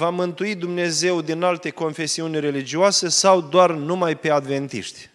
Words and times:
va 0.00 0.10
mântui 0.10 0.54
Dumnezeu 0.54 1.20
din 1.20 1.42
alte 1.42 1.70
confesiuni 1.70 2.40
religioase 2.40 3.08
sau 3.08 3.40
doar 3.40 3.72
numai 3.72 4.16
pe 4.16 4.30
adventiști? 4.30 5.10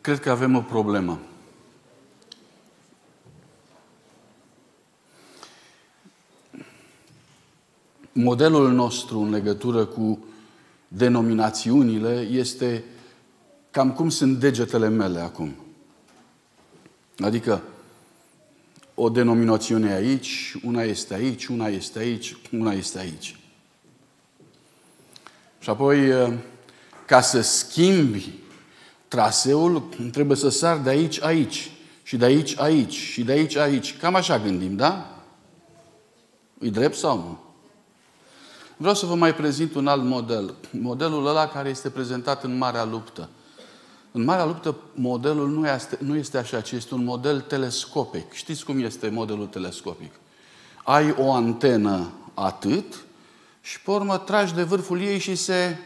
Cred 0.00 0.20
că 0.20 0.30
avem 0.30 0.56
o 0.56 0.60
problemă. 0.60 1.20
Modelul 8.12 8.72
nostru 8.72 9.18
în 9.18 9.30
legătură 9.30 9.84
cu 9.84 10.24
denominațiunile 10.88 12.20
este 12.20 12.84
cam 13.70 13.92
cum 13.92 14.08
sunt 14.08 14.38
degetele 14.38 14.88
mele 14.88 15.20
acum. 15.20 15.54
Adică 17.18 17.62
o 19.02 19.08
denominațiune 19.08 19.92
aici, 19.92 20.56
una 20.64 20.82
este 20.82 21.14
aici, 21.14 21.46
una 21.46 21.66
este 21.66 21.98
aici, 21.98 22.36
una 22.52 22.72
este 22.72 22.98
aici. 22.98 23.38
Și 25.58 25.70
apoi, 25.70 26.12
ca 27.06 27.20
să 27.20 27.40
schimbi 27.40 28.32
traseul, 29.08 29.88
trebuie 30.12 30.36
să 30.36 30.48
sar 30.48 30.78
de 30.78 30.88
aici 30.90 31.22
aici, 31.22 31.70
și 32.02 32.16
de 32.16 32.24
aici 32.24 32.58
aici, 32.58 32.92
și 32.92 33.22
de 33.22 33.32
aici 33.32 33.56
aici. 33.56 33.96
Cam 33.96 34.14
așa 34.14 34.38
gândim, 34.38 34.76
da? 34.76 35.22
E 36.58 36.68
drept 36.68 36.96
sau 36.96 37.16
nu? 37.16 37.38
Vreau 38.76 38.94
să 38.94 39.06
vă 39.06 39.14
mai 39.14 39.34
prezint 39.34 39.74
un 39.74 39.86
alt 39.86 40.04
model. 40.04 40.54
Modelul 40.70 41.26
ăla 41.26 41.48
care 41.48 41.68
este 41.68 41.90
prezentat 41.90 42.44
în 42.44 42.58
Marea 42.58 42.84
Luptă. 42.84 43.28
În 44.12 44.24
Marea 44.24 44.44
Luptă, 44.44 44.76
modelul 44.94 45.50
nu 45.50 45.68
este, 45.68 45.98
nu 46.00 46.16
este 46.16 46.38
așa, 46.38 46.60
ci 46.60 46.70
este 46.70 46.94
un 46.94 47.04
model 47.04 47.40
telescopic. 47.40 48.32
Știți 48.32 48.64
cum 48.64 48.80
este 48.80 49.08
modelul 49.08 49.46
telescopic? 49.46 50.12
Ai 50.84 51.14
o 51.18 51.32
antenă 51.32 52.12
atât 52.34 53.04
și 53.60 53.80
pe 53.80 53.90
urmă 53.90 54.18
tragi 54.18 54.54
de 54.54 54.62
vârful 54.62 55.00
ei 55.00 55.18
și 55.18 55.34
se 55.34 55.78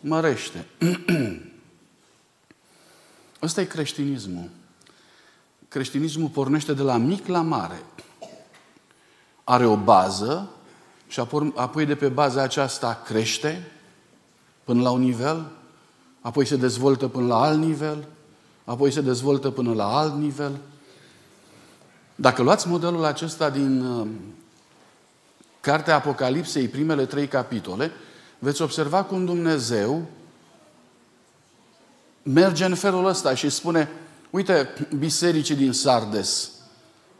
mărește. 0.00 0.66
Ăsta 3.42 3.60
e 3.60 3.64
creștinismul. 3.64 4.48
Creștinismul 5.68 6.28
pornește 6.28 6.72
de 6.72 6.82
la 6.82 6.96
mic 6.96 7.26
la 7.26 7.40
mare. 7.40 7.82
Are 9.44 9.66
o 9.66 9.76
bază 9.76 10.50
și 11.08 11.20
apoi 11.54 11.86
de 11.86 11.94
pe 11.94 12.08
baza 12.08 12.42
aceasta 12.42 13.02
crește 13.04 13.70
până 14.64 14.82
la 14.82 14.90
un 14.90 15.00
nivel, 15.00 15.50
apoi 16.24 16.46
se 16.46 16.56
dezvoltă 16.56 17.08
până 17.08 17.26
la 17.26 17.40
alt 17.40 17.58
nivel, 17.58 18.04
apoi 18.64 18.90
se 18.90 19.00
dezvoltă 19.00 19.50
până 19.50 19.74
la 19.74 19.96
alt 19.98 20.14
nivel. 20.14 20.56
Dacă 22.14 22.42
luați 22.42 22.68
modelul 22.68 23.04
acesta 23.04 23.50
din 23.50 23.84
uh, 23.84 24.06
Cartea 25.60 25.94
Apocalipsei, 25.94 26.68
primele 26.68 27.06
trei 27.06 27.26
capitole, 27.26 27.90
veți 28.38 28.62
observa 28.62 29.02
cum 29.02 29.24
Dumnezeu 29.24 30.02
merge 32.22 32.64
în 32.64 32.74
felul 32.74 33.06
ăsta 33.06 33.34
și 33.34 33.48
spune, 33.48 33.88
uite, 34.30 34.68
bisericii 34.98 35.54
din 35.54 35.72
Sardes, 35.72 36.50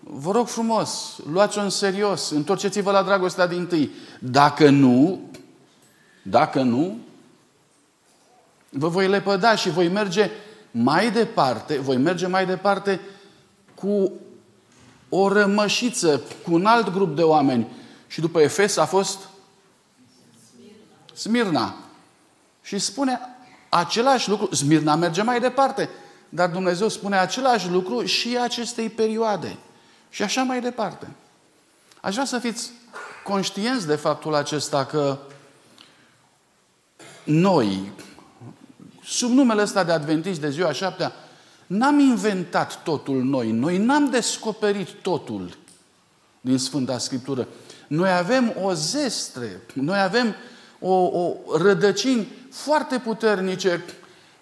vă 0.00 0.32
rog 0.32 0.47
frumos, 0.48 1.19
luați-o 1.30 1.60
în 1.60 1.70
serios, 1.70 2.30
întorceți-vă 2.30 2.91
la 2.91 3.02
dragostea 3.02 3.47
din 3.47 3.66
tâi. 3.66 3.91
Dacă 4.20 4.70
nu, 4.70 5.20
dacă 6.22 6.62
nu, 6.62 6.98
vă 8.77 8.89
voi 8.89 9.08
lepăda 9.08 9.56
și 9.56 9.70
voi 9.70 9.89
merge 9.89 10.30
mai 10.70 11.11
departe, 11.11 11.78
voi 11.78 11.97
merge 11.97 12.27
mai 12.27 12.47
departe 12.47 13.00
cu 13.75 14.12
o 15.08 15.28
rămășiță, 15.28 16.22
cu 16.42 16.55
un 16.55 16.66
alt 16.66 16.91
grup 16.91 17.16
de 17.16 17.22
oameni. 17.22 17.66
Și 18.06 18.20
după 18.20 18.41
Efes 18.41 18.77
a 18.77 18.84
fost 18.84 19.19
Smirna. 21.15 21.75
Și 22.62 22.78
spune 22.78 23.21
același 23.69 24.28
lucru. 24.28 24.54
Smirna 24.54 24.94
merge 24.94 25.22
mai 25.22 25.41
departe. 25.41 25.91
Dar 26.28 26.50
Dumnezeu 26.50 26.88
spune 26.88 27.16
același 27.16 27.69
lucru 27.69 28.04
și 28.04 28.38
acestei 28.38 28.88
perioade. 28.88 29.56
Și 30.10 30.22
așa 30.22 30.43
mai 30.43 30.60
departe. 30.60 31.09
Aș 32.00 32.12
vrea 32.12 32.25
să 32.25 32.38
fiți 32.38 32.70
conștienți 33.25 33.87
de 33.87 33.94
faptul 33.94 34.34
acesta 34.34 34.84
că 34.84 35.19
noi, 37.25 37.93
sub 39.04 39.31
numele 39.31 39.62
ăsta 39.62 39.84
de 39.84 39.92
adventiști 39.92 40.41
de 40.41 40.50
ziua 40.50 40.72
șaptea, 40.72 41.12
n-am 41.66 41.98
inventat 41.98 42.82
totul 42.82 43.22
noi. 43.22 43.50
Noi 43.50 43.78
n-am 43.78 44.10
descoperit 44.10 44.88
totul 44.88 45.56
din 46.41 46.59
Sfânta 46.59 46.98
Scriptură. 46.98 47.48
Noi 47.87 48.10
avem 48.10 48.54
o 48.62 48.72
zestre, 48.72 49.60
noi 49.75 50.00
avem 50.00 50.34
o, 50.78 50.93
o 50.93 51.37
rădăcini 51.56 52.28
foarte 52.50 52.98
puternice 52.98 53.84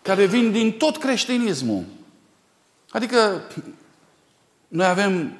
care 0.02 0.26
vin 0.26 0.52
din 0.52 0.72
tot 0.72 0.96
creștinismul. 0.96 1.84
Adică 2.90 3.42
noi 4.68 4.86
avem 4.86 5.36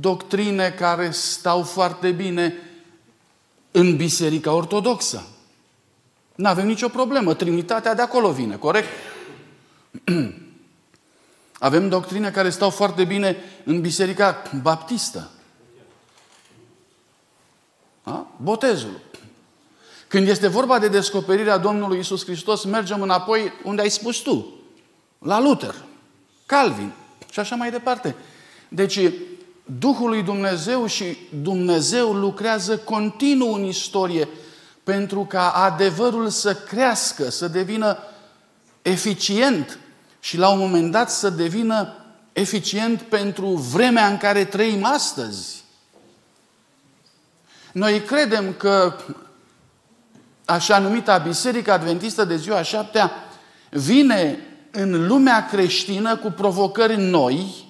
doctrine 0.00 0.70
care 0.70 1.10
stau 1.10 1.62
foarte 1.62 2.10
bine 2.10 2.54
în 3.70 3.96
Biserica 3.96 4.52
Ortodoxă. 4.52 5.26
Nu 6.36 6.48
avem 6.48 6.66
nicio 6.66 6.88
problemă. 6.88 7.34
Trinitatea 7.34 7.94
de 7.94 8.02
acolo 8.02 8.30
vine, 8.30 8.56
corect? 8.56 8.88
Avem 11.58 11.88
doctrine 11.88 12.30
care 12.30 12.50
stau 12.50 12.70
foarte 12.70 13.04
bine 13.04 13.36
în 13.64 13.80
Biserica 13.80 14.42
Baptistă. 14.62 15.30
Da? 18.04 18.26
Botezul. 18.36 19.00
Când 20.08 20.28
este 20.28 20.46
vorba 20.46 20.78
de 20.78 20.88
descoperirea 20.88 21.56
Domnului 21.56 21.98
Isus 21.98 22.24
Hristos, 22.24 22.64
mergem 22.64 23.02
înapoi 23.02 23.52
unde 23.64 23.82
ai 23.82 23.90
spus 23.90 24.18
tu. 24.18 24.54
La 25.18 25.40
Luther, 25.40 25.74
Calvin 26.46 26.92
și 27.30 27.40
așa 27.40 27.56
mai 27.56 27.70
departe. 27.70 28.14
Deci, 28.68 28.98
Duhul 29.78 30.08
lui 30.08 30.22
Dumnezeu 30.22 30.86
și 30.86 31.16
Dumnezeu 31.42 32.12
lucrează 32.12 32.78
continuu 32.78 33.52
în 33.52 33.64
istorie 33.64 34.28
pentru 34.86 35.24
ca 35.24 35.50
adevărul 35.50 36.28
să 36.28 36.54
crească, 36.54 37.30
să 37.30 37.48
devină 37.48 37.98
eficient 38.82 39.78
și 40.20 40.36
la 40.36 40.48
un 40.48 40.58
moment 40.58 40.90
dat 40.90 41.10
să 41.10 41.30
devină 41.30 41.94
eficient 42.32 43.02
pentru 43.02 43.46
vremea 43.46 44.06
în 44.06 44.16
care 44.16 44.44
trăim 44.44 44.84
astăzi. 44.84 45.64
Noi 47.72 48.00
credem 48.00 48.52
că 48.52 48.96
așa 50.44 50.78
numita 50.78 51.18
Biserică 51.18 51.72
Adventistă 51.72 52.24
de 52.24 52.36
ziua 52.36 52.62
șaptea 52.62 53.10
vine 53.70 54.38
în 54.70 55.06
lumea 55.06 55.46
creștină 55.46 56.16
cu 56.16 56.30
provocări 56.30 56.96
noi, 56.96 57.68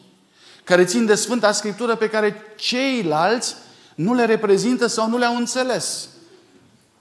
care 0.64 0.84
țin 0.84 1.06
de 1.06 1.14
Sfânta 1.14 1.52
Scriptură 1.52 1.94
pe 1.94 2.08
care 2.08 2.42
ceilalți 2.56 3.54
nu 3.94 4.14
le 4.14 4.24
reprezintă 4.24 4.86
sau 4.86 5.08
nu 5.08 5.18
le-au 5.18 5.36
înțeles. 5.36 6.08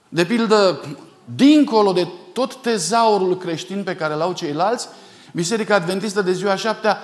De 0.08 0.24
pildă, 0.24 0.84
dincolo 1.24 1.92
de 1.92 2.08
tot 2.32 2.54
tezaurul 2.54 3.36
creștin 3.36 3.82
pe 3.82 3.96
care 3.96 4.14
l-au 4.14 4.32
ceilalți, 4.32 4.88
Biserica 5.32 5.74
Adventistă 5.74 6.22
de 6.22 6.32
ziua 6.32 6.56
șaptea 6.56 6.98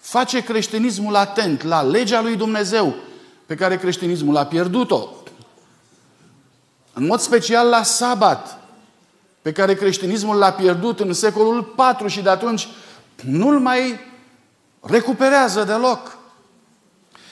face 0.00 0.42
creștinismul 0.42 1.14
atent 1.14 1.62
la 1.62 1.82
legea 1.82 2.20
lui 2.20 2.36
Dumnezeu, 2.36 2.94
pe 3.46 3.54
care 3.54 3.78
creștinismul 3.78 4.36
a 4.36 4.46
pierdut-o. 4.46 5.08
În 6.92 7.06
mod 7.06 7.20
special 7.20 7.68
la 7.68 7.82
sabat, 7.82 8.58
pe 9.42 9.52
care 9.52 9.74
creștinismul 9.74 10.36
l-a 10.36 10.52
pierdut 10.52 11.00
în 11.00 11.12
secolul 11.12 11.74
IV 12.00 12.08
și 12.08 12.20
de 12.20 12.28
atunci 12.28 12.68
nu-l 13.24 13.58
mai 13.58 14.00
recuperează 14.80 15.64
deloc. 15.64 16.18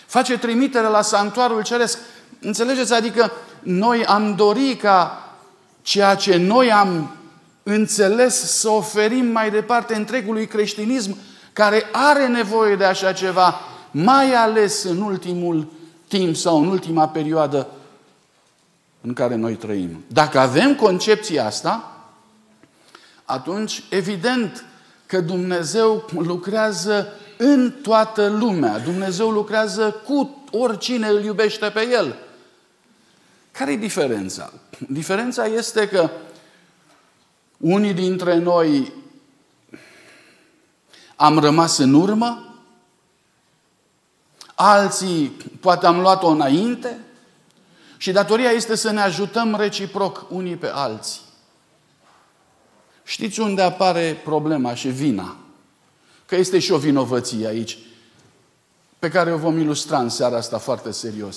Face 0.06 0.38
trimitere 0.38 0.86
la 0.86 1.02
sanctuarul 1.02 1.62
ceresc. 1.62 1.98
Înțelegeți? 2.40 2.92
Adică 2.94 3.32
noi 3.62 4.04
am 4.04 4.34
dorit 4.34 4.80
ca 4.80 5.24
ceea 5.82 6.14
ce 6.14 6.36
noi 6.36 6.72
am 6.72 7.16
înțeles 7.62 8.58
să 8.58 8.68
oferim 8.68 9.26
mai 9.26 9.50
departe 9.50 9.94
întregului 9.94 10.46
creștinism 10.46 11.16
care 11.52 11.84
are 11.92 12.26
nevoie 12.26 12.76
de 12.76 12.84
așa 12.84 13.12
ceva, 13.12 13.60
mai 13.90 14.34
ales 14.34 14.84
în 14.84 15.00
ultimul 15.00 15.66
timp 16.08 16.36
sau 16.36 16.60
în 16.60 16.66
ultima 16.66 17.08
perioadă 17.08 17.68
în 19.00 19.12
care 19.12 19.34
noi 19.34 19.54
trăim. 19.54 20.04
Dacă 20.06 20.38
avem 20.38 20.74
concepția 20.74 21.46
asta, 21.46 21.94
atunci 23.24 23.82
evident 23.90 24.64
că 25.06 25.20
Dumnezeu 25.20 26.04
lucrează 26.16 27.08
în 27.36 27.72
toată 27.82 28.26
lumea. 28.26 28.78
Dumnezeu 28.78 29.30
lucrează 29.30 29.96
cu 30.06 30.44
oricine 30.50 31.08
îl 31.08 31.24
iubește 31.24 31.66
pe 31.66 31.88
El. 31.92 32.16
Care 33.52 33.72
e 33.72 33.76
diferența? 33.76 34.52
Diferența 34.88 35.44
este 35.44 35.88
că 35.88 36.10
unii 37.56 37.92
dintre 37.92 38.36
noi 38.36 38.92
am 41.16 41.38
rămas 41.38 41.78
în 41.78 41.94
urmă, 41.94 42.54
alții 44.54 45.28
poate 45.60 45.86
am 45.86 46.00
luat-o 46.00 46.28
înainte 46.28 46.98
și 47.96 48.12
datoria 48.12 48.50
este 48.50 48.74
să 48.74 48.90
ne 48.90 49.00
ajutăm 49.00 49.56
reciproc 49.56 50.26
unii 50.28 50.56
pe 50.56 50.66
alții. 50.66 51.20
Știți 53.04 53.40
unde 53.40 53.62
apare 53.62 54.20
problema 54.24 54.74
și 54.74 54.88
vina? 54.88 55.36
Că 56.26 56.36
este 56.36 56.58
și 56.58 56.72
o 56.72 56.78
vinovăție 56.78 57.46
aici, 57.46 57.78
pe 58.98 59.08
care 59.08 59.32
o 59.32 59.36
vom 59.36 59.58
ilustra 59.58 59.98
în 59.98 60.08
seara 60.08 60.36
asta 60.36 60.58
foarte 60.58 60.90
serios. 60.90 61.36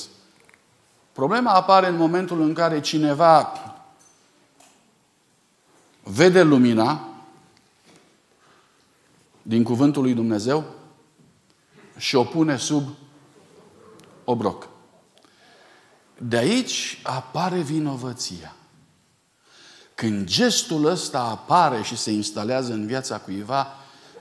Problema 1.13 1.51
apare 1.51 1.87
în 1.87 1.95
momentul 1.95 2.41
în 2.41 2.53
care 2.53 2.81
cineva 2.81 3.51
vede 6.03 6.41
lumina 6.41 7.07
din 9.41 9.63
cuvântul 9.63 10.01
lui 10.01 10.13
Dumnezeu 10.13 10.63
și 11.97 12.15
o 12.15 12.23
pune 12.23 12.57
sub 12.57 12.89
obroc. 14.23 14.67
De 16.17 16.37
aici 16.37 16.99
apare 17.03 17.59
vinovăția. 17.59 18.55
Când 19.95 20.27
gestul 20.27 20.85
ăsta 20.85 21.19
apare 21.19 21.81
și 21.81 21.97
se 21.97 22.11
instalează 22.11 22.73
în 22.73 22.85
viața 22.85 23.19
cuiva, 23.19 23.67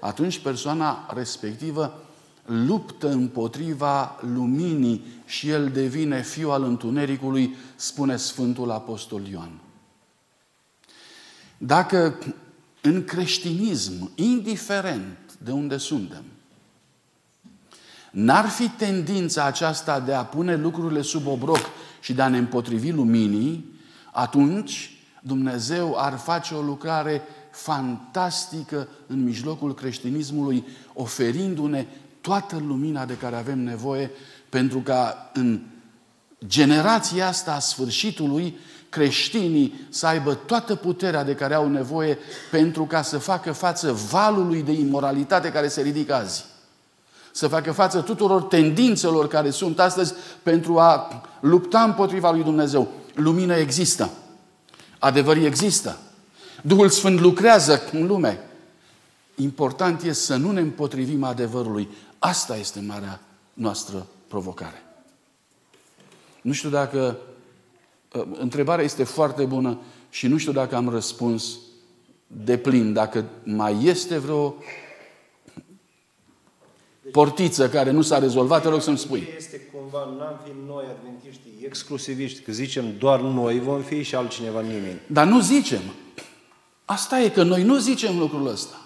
atunci 0.01 0.39
persoana 0.39 1.11
respectivă 1.15 2.02
luptă 2.45 3.11
împotriva 3.11 4.19
luminii 4.21 5.05
și 5.25 5.49
el 5.49 5.69
devine 5.69 6.23
fiu 6.23 6.51
al 6.51 6.63
întunericului, 6.63 7.55
spune 7.77 8.17
Sfântul 8.17 8.71
Apostol 8.71 9.27
Ioan. 9.27 9.61
Dacă 11.59 12.19
în 12.81 13.05
creștinism, 13.05 14.11
indiferent 14.15 15.19
de 15.39 15.51
unde 15.51 15.77
suntem, 15.77 16.23
n-ar 18.11 18.49
fi 18.49 18.69
tendința 18.69 19.45
aceasta 19.45 20.01
de 20.01 20.13
a 20.13 20.25
pune 20.25 20.57
lucrurile 20.57 21.03
sub 21.03 21.27
obroc 21.27 21.61
și 22.01 22.13
de 22.13 22.23
a 22.23 22.29
ne 22.29 22.39
împotrivi 22.39 22.91
luminii, 22.91 23.81
atunci 24.13 24.97
Dumnezeu 25.23 25.95
ar 25.99 26.19
face 26.19 26.55
o 26.55 26.61
lucrare 26.61 27.23
fantastică 27.51 28.89
în 29.07 29.23
mijlocul 29.23 29.75
creștinismului, 29.75 30.65
oferindu-ne 30.95 31.87
toată 32.23 32.63
lumina 32.67 33.05
de 33.05 33.17
care 33.17 33.37
avem 33.37 33.59
nevoie 33.59 34.11
pentru 34.49 34.79
ca 34.79 35.31
în 35.35 35.61
generația 36.47 37.29
asta 37.29 37.53
a 37.53 37.59
sfârșitului 37.59 38.57
creștinii 38.89 39.87
să 39.89 40.07
aibă 40.07 40.35
toată 40.35 40.75
puterea 40.75 41.25
de 41.25 41.35
care 41.35 41.55
au 41.55 41.69
nevoie 41.69 42.19
pentru 42.51 42.85
ca 42.85 43.03
să 43.03 43.19
facă 43.19 43.53
față 43.53 43.93
valului 43.93 44.63
de 44.63 44.73
imoralitate 44.73 45.53
care 45.53 45.69
se 45.69 45.83
ridică 45.83 46.15
azi. 46.15 46.45
Să 47.31 47.49
facă 47.49 47.73
față 47.73 48.01
tuturor 48.01 48.43
tendințelor 48.43 49.29
care 49.29 49.51
sunt 49.51 49.81
astăzi 49.81 50.15
pentru 50.43 50.79
a 50.79 51.23
lupta 51.41 51.83
împotriva 51.83 52.31
lui 52.31 52.43
Dumnezeu. 52.43 52.89
Lumină 53.15 53.55
există. 53.55 54.11
Adevăr 54.99 55.37
există. 55.37 55.99
Duhul 56.63 56.89
Sfânt 56.89 57.21
lucrează 57.21 57.83
în 57.93 58.07
lume. 58.07 58.41
Important 59.35 60.03
este 60.03 60.25
să 60.25 60.37
nu 60.37 60.51
ne 60.51 60.61
împotrivim 60.61 61.25
adevărului. 61.25 61.89
Asta 62.25 62.57
este 62.57 62.81
marea 62.81 63.21
noastră 63.55 64.07
provocare. 64.29 64.83
Nu 66.43 66.53
știu 66.53 66.69
dacă 66.69 67.19
ă, 68.15 68.27
întrebarea 68.39 68.85
este 68.85 69.05
foarte 69.05 69.45
bună 69.45 69.79
și 70.11 70.27
nu 70.27 70.37
știu 70.37 70.53
dacă 70.53 70.77
am 70.77 70.89
răspuns 70.89 71.59
de 72.27 72.59
plin, 72.59 72.93
dacă 72.93 73.25
mai 73.45 73.85
este 73.85 74.19
vreo 74.19 74.55
portiță 77.13 77.69
care 77.69 77.91
nu 77.91 78.03
s-a 78.03 78.19
rezolvat, 78.19 78.63
te 78.63 78.69
rog 78.69 78.83
să-mi 78.83 78.99
spui. 78.99 79.29
Este 79.37 79.61
cumva, 79.61 80.05
n-am 80.19 80.41
fi 80.45 80.51
noi 80.67 80.85
adventiști 80.97 81.49
exclusiviști, 81.65 82.41
că 82.41 82.53
zicem 82.53 82.97
doar 82.99 83.21
noi 83.21 83.61
vom 83.61 83.83
fi 83.83 84.03
și 84.03 84.15
altcineva 84.15 84.61
nimeni. 84.61 85.01
Dar 85.07 85.27
nu 85.27 85.41
zicem. 85.41 85.83
Asta 86.85 87.21
e 87.21 87.29
că 87.29 87.43
noi 87.43 87.63
nu 87.63 87.79
zicem 87.79 88.19
lucrul 88.19 88.47
ăsta. 88.47 88.82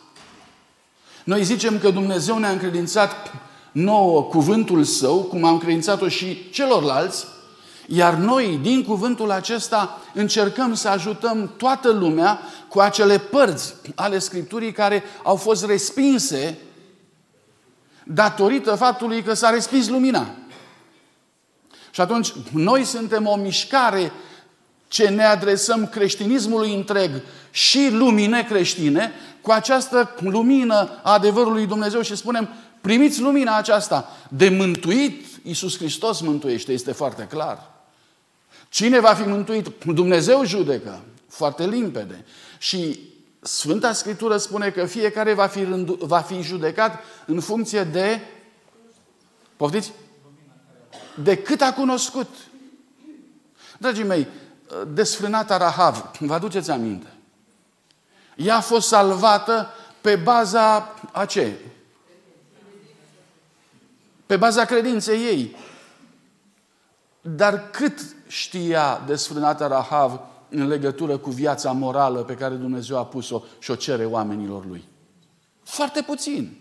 Noi 1.26 1.44
zicem 1.44 1.78
că 1.78 1.90
Dumnezeu 1.90 2.38
ne-a 2.38 2.50
încredințat 2.50 3.32
nouă 3.73 4.23
cuvântul 4.23 4.84
Său, 4.84 5.23
cum 5.23 5.44
am 5.44 5.52
încredințat-o 5.52 6.08
și 6.08 6.50
celorlalți, 6.50 7.26
iar 7.87 8.14
noi, 8.14 8.58
din 8.62 8.84
cuvântul 8.84 9.31
acesta, 9.31 10.00
încercăm 10.14 10.75
să 10.75 10.88
ajutăm 10.88 11.52
toată 11.56 11.90
lumea 11.90 12.40
cu 12.69 12.81
acele 12.81 13.19
părți 13.19 13.75
ale 13.94 14.19
Scripturii 14.19 14.73
care 14.73 15.02
au 15.23 15.37
fost 15.37 15.64
respinse 15.64 16.58
datorită 18.05 18.75
faptului 18.75 19.23
că 19.23 19.34
s-a 19.34 19.50
respins 19.50 19.88
lumina. 19.88 20.26
Și 21.90 22.00
atunci, 22.00 22.32
noi 22.52 22.84
suntem 22.84 23.26
o 23.26 23.37
mișcare 23.37 24.12
ce 24.88 25.08
ne 25.08 25.25
adresăm 25.25 25.87
creștinismului 25.87 26.75
întreg 26.75 27.11
și 27.56 27.88
lumii 27.91 28.26
necreștine, 28.26 29.12
cu 29.41 29.50
această 29.50 30.14
lumină 30.20 31.00
a 31.03 31.12
adevărului 31.12 31.67
Dumnezeu 31.67 32.00
și 32.00 32.17
spunem, 32.17 32.49
primiți 32.81 33.20
lumina 33.20 33.56
aceasta. 33.56 34.08
De 34.29 34.49
mântuit, 34.49 35.25
Iisus 35.43 35.76
Hristos 35.76 36.20
mântuiește, 36.20 36.73
este 36.73 36.93
foarte 36.93 37.23
clar. 37.23 37.70
Cine 38.69 39.00
va 39.00 39.14
fi 39.14 39.29
mântuit? 39.29 39.85
Dumnezeu 39.85 40.44
judecă. 40.44 41.00
Foarte 41.29 41.67
limpede. 41.67 42.25
Și 42.58 43.00
Sfânta 43.41 43.93
Scriptură 43.93 44.37
spune 44.37 44.70
că 44.70 44.85
fiecare 44.85 45.32
va 45.32 45.47
fi, 45.47 45.64
rându, 45.64 45.99
va 46.00 46.19
fi 46.19 46.43
judecat 46.43 47.02
în 47.26 47.41
funcție 47.41 47.85
de... 47.85 48.20
Poftiți? 49.56 49.93
De 51.23 51.37
cât 51.37 51.61
a 51.61 51.73
cunoscut. 51.73 52.29
Dragii 53.79 54.05
mei, 54.05 54.26
desfrânata 54.93 55.56
Rahav, 55.56 56.11
vă 56.19 56.35
aduceți 56.35 56.70
aminte? 56.70 57.11
Ea 58.37 58.56
a 58.56 58.61
fost 58.61 58.88
salvată 58.88 59.69
pe 60.00 60.17
baza 60.17 60.94
a 61.12 61.25
ce? 61.25 61.53
Pe 64.27 64.37
baza 64.37 64.65
credinței 64.65 65.25
ei. 65.25 65.56
Dar 67.21 67.71
cât 67.71 67.99
știa 68.27 69.03
desfrânata 69.06 69.67
Rahav 69.67 70.21
în 70.49 70.67
legătură 70.67 71.17
cu 71.17 71.31
viața 71.31 71.73
morală 71.73 72.21
pe 72.21 72.35
care 72.35 72.55
Dumnezeu 72.55 72.99
a 72.99 73.06
pus-o 73.06 73.43
și 73.59 73.71
o 73.71 73.75
cere 73.75 74.05
oamenilor 74.05 74.67
lui? 74.67 74.85
Foarte 75.62 76.03
puțin. 76.03 76.56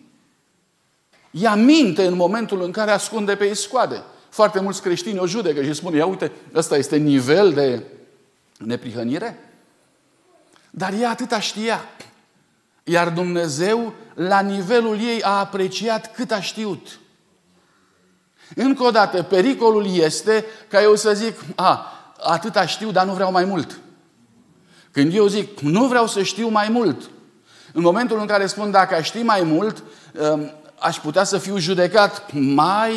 Ea 1.31 1.56
minte 1.56 2.05
în 2.05 2.15
momentul 2.15 2.62
în 2.62 2.72
care 2.72 2.91
ascunde 2.91 3.36
pe 3.36 3.46
iscoade. 3.46 4.03
Foarte 4.29 4.60
mulți 4.60 4.82
creștini 4.82 5.20
o 5.20 5.27
judecă 5.27 5.63
și 5.63 5.74
spun, 5.74 5.96
ia 5.96 6.05
uite, 6.05 6.32
ăsta 6.53 6.77
este 6.77 6.96
nivel 6.96 7.53
de 7.53 7.84
neprihănire. 8.58 9.45
Dar 10.77 10.94
ea 10.94 11.10
atâta 11.10 11.39
știa. 11.39 11.86
Iar 12.84 13.10
Dumnezeu, 13.10 13.94
la 14.13 14.39
nivelul 14.39 15.00
ei, 15.00 15.22
a 15.22 15.29
apreciat 15.29 16.13
cât 16.15 16.32
a 16.32 16.41
știut. 16.41 17.00
Încă 18.55 18.84
o 18.84 18.91
dată, 18.91 19.24
pericolul 19.24 19.96
este 19.96 20.46
ca 20.67 20.82
eu 20.82 20.96
să 20.96 21.13
zic, 21.13 21.39
a, 21.55 21.91
atâta 22.20 22.65
știu, 22.65 22.91
dar 22.91 23.05
nu 23.05 23.13
vreau 23.13 23.32
mai 23.32 23.46
mult. 23.46 23.79
Când 24.91 25.13
eu 25.13 25.27
zic, 25.27 25.60
nu 25.60 25.88
vreau 25.88 26.08
să 26.08 26.24
știu 26.24 26.48
mai 26.48 26.70
mult, 26.70 27.10
în 27.74 27.82
momentul 27.82 28.20
în 28.20 28.25
care 28.25 28.46
spun, 28.46 28.72
dacă 28.72 28.96
aș 28.96 29.05
ști 29.05 29.22
mai 29.22 29.41
mult, 29.44 29.84
um, 30.32 30.51
aș 30.79 31.00
putea 31.00 31.24
să 31.24 31.38
fiu 31.38 31.58
judecat 31.58 32.32
mai 32.34 32.94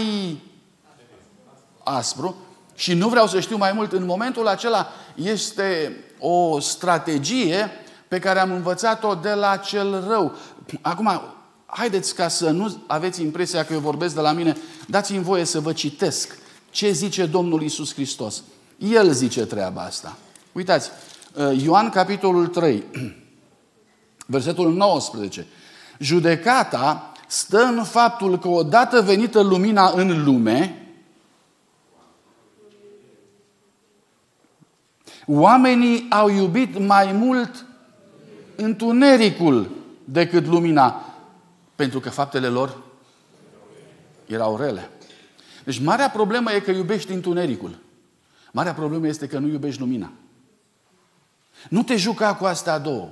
aspru 1.85 2.37
și 2.79 2.95
nu 2.95 3.09
vreau 3.09 3.27
să 3.27 3.41
știu 3.41 3.57
mai 3.57 3.73
mult. 3.73 3.93
În 3.93 4.05
momentul 4.05 4.49
acela 4.49 4.89
este 5.15 5.97
o 6.19 6.61
strategie 6.61 7.71
pe 8.09 8.19
care 8.19 8.39
am 8.39 8.53
învățat-o 8.53 9.15
de 9.15 9.33
la 9.33 9.57
cel 9.57 10.05
rău. 10.09 10.35
Acum, 10.81 11.21
haideți 11.67 12.15
ca 12.15 12.29
să 12.29 12.51
nu 12.51 12.77
aveți 12.87 13.23
impresia 13.23 13.65
că 13.65 13.73
eu 13.73 13.79
vorbesc 13.79 14.15
de 14.15 14.21
la 14.21 14.33
mine, 14.33 14.57
dați-mi 14.87 15.23
voie 15.23 15.45
să 15.45 15.61
vă 15.61 15.73
citesc 15.73 16.39
ce 16.71 16.91
zice 16.91 17.27
Domnul 17.27 17.63
Isus 17.63 17.95
Hristos. 17.95 18.43
El 18.79 19.13
zice 19.13 19.45
treaba 19.45 19.83
asta. 19.83 20.17
Uitați, 20.53 20.91
uh, 21.35 21.63
Ioan 21.63 21.91
capitolul 21.91 22.47
3, 22.47 22.85
versetul 24.27 24.75
19. 24.75 25.47
Judecata 25.99 27.13
stă 27.27 27.59
în 27.63 27.85
faptul 27.85 28.39
că 28.39 28.49
odată 28.49 29.01
venită 29.01 29.41
lumina 29.41 29.93
în 29.95 30.25
lume, 30.25 30.78
oamenii 35.29 36.07
au 36.11 36.29
iubit 36.29 36.79
mai 36.79 37.13
mult 37.13 37.65
întunericul 38.57 39.71
decât 40.05 40.47
lumina 40.47 41.05
pentru 41.75 42.01
că 42.01 42.11
faptele 42.11 42.47
lor 42.47 42.77
erau 44.27 44.57
rele. 44.57 44.91
Deci 45.65 45.79
marea 45.79 46.11
problemă 46.11 46.53
e 46.53 46.61
că 46.61 46.71
iubești 46.71 47.13
întunericul. 47.13 47.79
Marea 48.53 48.75
problemă 48.75 49.07
este 49.07 49.27
că 49.27 49.39
nu 49.39 49.47
iubești 49.47 49.81
lumina. 49.81 50.13
Nu 51.69 51.83
te 51.83 51.97
juca 51.97 52.35
cu 52.35 52.45
astea 52.45 52.79
două. 52.79 53.09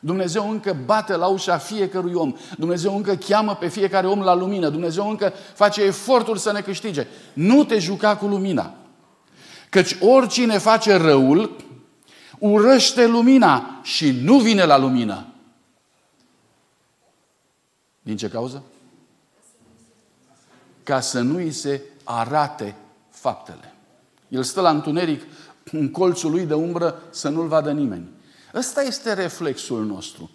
Dumnezeu 0.00 0.50
încă 0.50 0.76
bate 0.84 1.16
la 1.16 1.26
ușa 1.26 1.58
fiecărui 1.58 2.12
om. 2.12 2.34
Dumnezeu 2.58 2.96
încă 2.96 3.14
cheamă 3.14 3.54
pe 3.54 3.68
fiecare 3.68 4.06
om 4.06 4.20
la 4.20 4.34
lumină. 4.34 4.68
Dumnezeu 4.68 5.08
încă 5.08 5.32
face 5.54 5.82
efortul 5.82 6.36
să 6.36 6.52
ne 6.52 6.60
câștige. 6.60 7.06
Nu 7.32 7.64
te 7.64 7.78
juca 7.78 8.16
cu 8.16 8.26
lumina. 8.26 8.74
Căci 9.72 9.96
oricine 10.00 10.58
face 10.58 10.94
răul, 10.94 11.56
urăște 12.38 13.06
lumina 13.06 13.80
și 13.82 14.10
nu 14.10 14.38
vine 14.38 14.64
la 14.64 14.76
lumină. 14.76 15.26
Din 18.02 18.16
ce 18.16 18.28
cauză? 18.28 18.62
Ca 20.82 21.00
să 21.00 21.20
nu 21.20 21.36
îi 21.36 21.52
se 21.52 21.82
arate 22.04 22.76
faptele. 23.10 23.74
El 24.28 24.42
stă 24.42 24.60
la 24.60 24.70
întuneric, 24.70 25.22
în 25.70 25.90
colțul 25.90 26.30
lui 26.30 26.44
de 26.44 26.54
umbră, 26.54 27.02
să 27.10 27.28
nu-l 27.28 27.46
vadă 27.46 27.72
nimeni. 27.72 28.08
Ăsta 28.54 28.82
este 28.82 29.12
reflexul 29.12 29.84
nostru. 29.84 30.30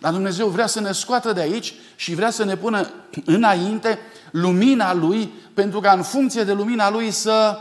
Dar 0.00 0.12
Dumnezeu 0.12 0.48
vrea 0.48 0.66
să 0.66 0.80
ne 0.80 0.92
scoată 0.92 1.32
de 1.32 1.40
aici 1.40 1.74
și 1.96 2.14
vrea 2.14 2.30
să 2.30 2.44
ne 2.44 2.56
pună 2.56 2.90
înainte 3.24 3.98
lumina 4.30 4.94
Lui, 4.94 5.32
pentru 5.54 5.80
ca 5.80 5.92
în 5.92 6.02
funcție 6.02 6.44
de 6.44 6.52
lumina 6.52 6.90
Lui 6.90 7.10
să 7.10 7.58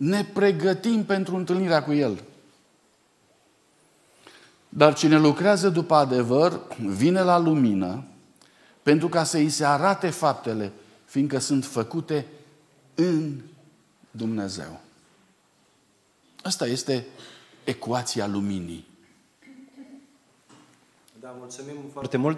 ne 0.00 0.24
pregătim 0.24 1.04
pentru 1.04 1.36
întâlnirea 1.36 1.84
cu 1.84 1.92
El. 1.92 2.22
Dar 4.68 4.94
cine 4.94 5.18
lucrează 5.18 5.68
după 5.68 5.94
adevăr, 5.94 6.60
vine 6.86 7.22
la 7.22 7.38
lumină, 7.38 8.04
pentru 8.82 9.08
ca 9.08 9.24
să 9.24 9.36
îi 9.36 9.48
se 9.48 9.64
arate 9.64 10.10
faptele, 10.10 10.72
fiindcă 11.04 11.38
sunt 11.38 11.64
făcute 11.64 12.26
în 12.94 13.40
Dumnezeu. 14.10 14.80
Asta 16.42 16.66
este 16.66 17.06
ecuația 17.64 18.26
luminii. 18.26 18.86
Da, 21.20 21.34
mulțumim 21.38 21.76
foarte 21.92 22.16
mult. 22.16 22.28